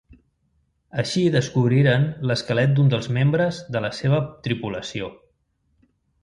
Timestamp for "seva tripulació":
3.99-5.13